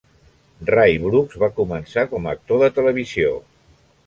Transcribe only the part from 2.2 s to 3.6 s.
a actor de televisió.